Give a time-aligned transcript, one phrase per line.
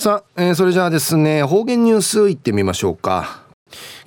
[0.00, 3.44] さあ、えー、それじゃあですね、方言ニュースいってみましょうか。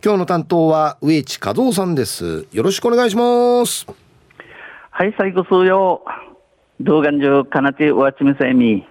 [0.03, 2.47] 今日の担当は植地和夫さんです。
[2.51, 3.85] よろしくお願いします。
[4.89, 6.03] はい、最後数曜。
[6.81, 8.87] 動画上、かなてわちみせみ。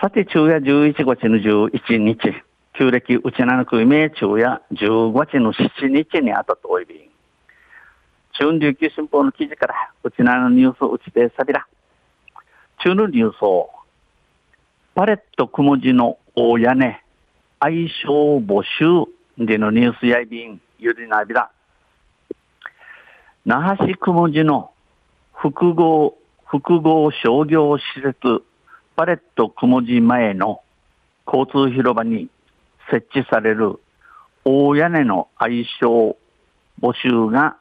[0.00, 2.32] さて、昼夜11月の11日。
[2.78, 6.98] 旧暦うちなのくめ昼夜15月の7日にあたとおいびん。
[8.38, 9.74] 中琉球新報の記事から、
[10.04, 11.66] うちなのニュースうちでさびら。
[12.84, 13.68] 中のニュースを、
[14.94, 17.02] パレットくもじの大屋根、
[17.60, 21.50] 愛称募集でのニュースやいびん、ゆりなびら。
[23.46, 24.70] 那覇市くもじの
[25.32, 28.44] 複合、複合商業施設、
[28.94, 30.60] パレットくもじ前の
[31.26, 32.28] 交通広場に
[32.90, 33.80] 設置される
[34.44, 36.18] 大屋根の愛称
[36.82, 37.56] 募集が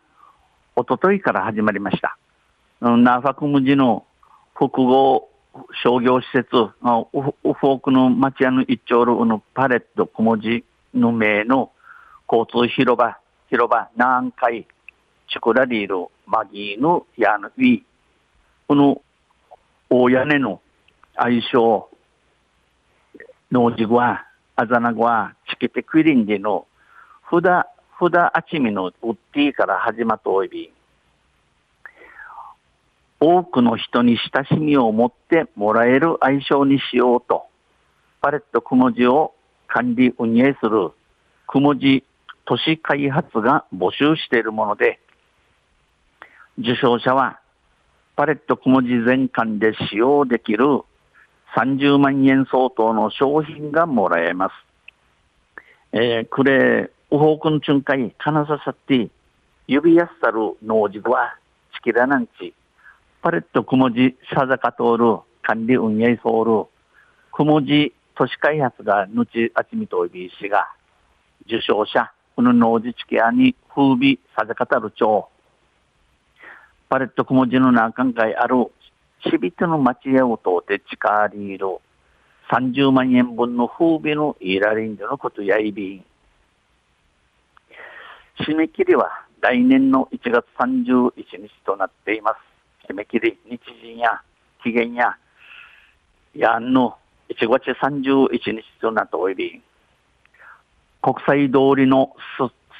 [0.76, 2.18] おとといから始まりました。
[2.82, 4.06] 那覇くもじの
[4.54, 5.31] 複合
[5.84, 10.64] 商業施設、ウフォークの町屋の一丁路のパレット小文字
[10.94, 11.72] の名の
[12.32, 13.18] 交通広場、
[13.50, 14.68] 広場、南海、
[15.30, 17.84] チクラリール、マギーのやのい、
[18.68, 19.02] この
[19.90, 20.62] 大屋根の
[21.16, 21.90] 愛称、
[23.52, 26.66] 農事は、あざなごは、チケテクリンでの、
[27.24, 30.72] ふだ、ふだあちみのウッディから始まったおいび、
[33.24, 37.46] 多くの人に親しみを持ってもらえる愛称にしようと、
[38.20, 39.36] パレットくもじを
[39.68, 40.90] 管理運営する
[41.46, 42.04] くもじ
[42.46, 45.00] 都市開発が募集しているもので、
[46.58, 47.40] 受賞者は
[48.16, 50.82] パレットくもじ全館で使用できる
[51.56, 54.54] 30万円相当の商品がもらえます。
[55.94, 59.10] えー、くれ、ウホークンチュンカイ、カナササティ、
[59.68, 61.36] 指やすさる農事は、
[61.76, 62.54] チキラナンチ、
[63.22, 66.70] パレットくもじさざか通る管理運営ソール、
[67.32, 70.68] くもじ都市開発がぬちあちみといびいしが、
[71.46, 75.28] 受賞者、この農事地ケアに風美さざかたる町、
[76.90, 78.72] パレットくもじの中間会ある
[79.24, 81.68] しびての町屋を通って近りいる
[82.52, 86.06] 30万円分の風美のいらりんでのことやいびん。
[88.40, 92.51] 締め切りは来年の1月31日となっています。
[92.90, 94.22] 締め切り、日時や
[94.64, 95.18] 期限や、
[96.36, 96.98] やんの
[97.30, 99.62] 1月31日となっており、
[101.02, 102.16] 国際通りの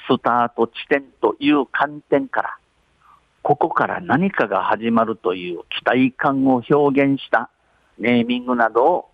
[0.08, 2.58] スタート地点という観点から、
[3.42, 7.50] ここから何かが始まるという期待感を表現した
[7.98, 9.10] ネーミングなどを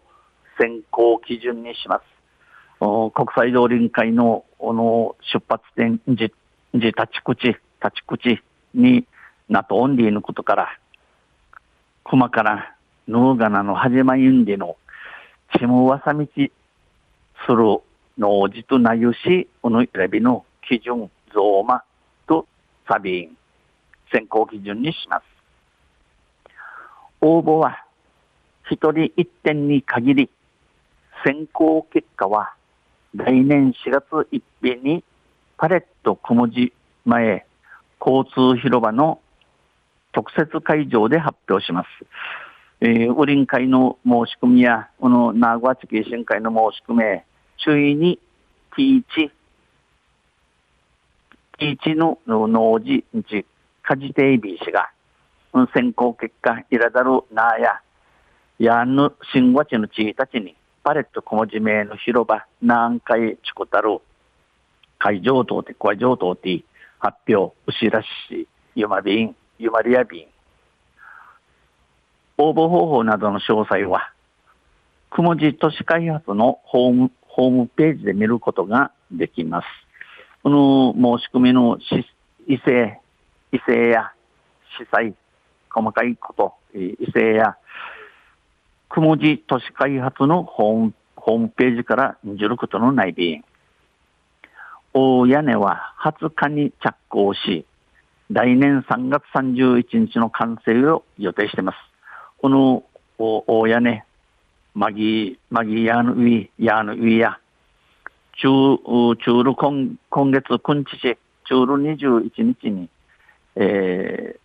[0.59, 2.05] 選考基準にします。
[2.81, 6.32] 国際通り会のの出発点、じ、
[6.75, 7.59] じ立ち口、立
[7.97, 8.43] ち口
[8.75, 9.06] に
[9.48, 10.78] なとオンリーのことから、
[12.04, 12.75] 熊から
[13.06, 14.76] ヌーガナの始まりんでの、
[15.59, 16.53] ちむわさみち
[17.47, 17.81] する
[18.19, 21.82] のじとなゆし、うぬいれびの基準、ゾーマ
[22.26, 22.47] と
[22.88, 23.37] サビン、
[24.12, 25.25] 選考基準にします。
[27.20, 27.84] 応募は
[28.70, 30.31] 一人一点に限り、
[31.25, 32.53] 選考結果は
[33.14, 35.03] 来年4月1日に
[35.56, 36.72] パレット小文字
[37.06, 37.47] 前
[38.00, 39.20] 交通広場の
[40.12, 41.88] 特設会場で発表します。
[42.80, 47.02] えー、ウリン会の申し込みや、この名古屋地形審会の申し込み、
[47.56, 48.20] 注意に
[48.76, 49.30] T1、
[51.58, 53.44] T1 の農事、日、
[53.82, 54.91] カジテイビー氏が、
[55.74, 57.80] 選考結果、いらだるなや、
[58.58, 60.54] やんぬ新和地の地たちに、
[60.84, 63.98] パレット小文字名の広場、南海チコタル、
[64.98, 66.62] 会場等で、会場等で
[67.00, 68.46] 発表、牛らし、
[68.76, 70.26] ゆまびん、ゆまりや便。
[72.36, 74.12] 応募方法などの詳細は、
[75.10, 79.66] くもじ都市開発のホーム、ホームページで見ることができます。
[80.42, 81.78] この申し込みの
[82.46, 83.00] 異性、
[83.52, 84.12] 異性や
[84.78, 85.14] 司祭、
[85.70, 87.56] 細かいこと、異性や、
[88.88, 90.94] くもじ都市開発のホーム
[91.28, 93.44] ホームページから見ることのない便。
[94.94, 97.66] 大屋根は20日に着工し、
[98.30, 101.76] 来年3月31日の完成を予定しています。
[102.38, 102.84] この
[103.19, 104.04] 大屋根、
[104.75, 107.38] マギー、マギーヤーのウィ、ヤーのウィや、
[108.36, 108.76] 中、
[109.16, 112.30] 中ル今今月9日、中ル21
[112.60, 112.90] 日に、
[113.56, 114.36] え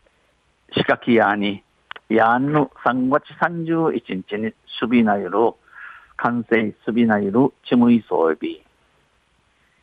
[0.71, 1.62] ー、仕掛け屋に、
[2.07, 5.31] ヤーの3月31日にスビナイル、
[6.15, 8.63] 完成スビナイル、チムイソービ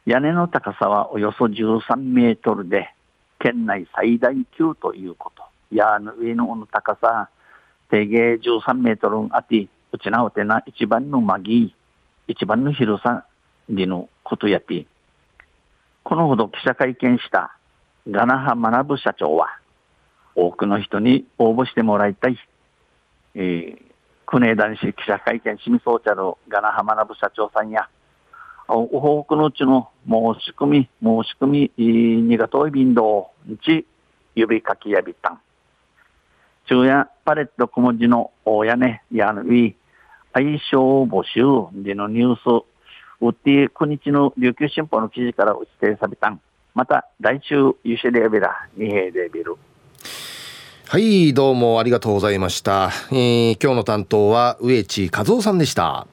[0.06, 2.94] 屋根の高さはおよそ13メートルで、
[3.41, 5.43] 県内最大級ということ。
[5.73, 7.29] やの上の高さ、
[7.91, 11.75] 定芸13メートルあって、うちなおてな一番のまぎ、
[12.29, 13.25] 一番の広さ
[13.69, 14.87] でのことやって、
[16.03, 17.57] このほど記者会見した
[18.09, 19.49] ガナハ学社長は、
[20.35, 22.39] 多くの人に応募してもらいたい。
[23.35, 23.83] えー、
[24.27, 27.89] 国枝男子記者会見しみそうちゃるガナハ学社長さんや、
[28.76, 33.31] 多くのうちの申し込み、申し込み、にがとい便道、
[33.64, 33.87] ち、
[34.34, 35.40] 指かきやびたん。
[36.67, 39.75] 昼夜パレット小文字の大屋根、やぬい、
[40.32, 42.64] 相性募集でのニュース、
[43.20, 46.40] うって9日の琉球新報の記事から打ち定さびたん。
[46.75, 49.56] また、来週、ゆしでやびら、二平でビル。
[50.87, 52.90] はい、どうもありがとうございました。
[53.11, 56.06] えー、今日の担当は植地和夫さんでした。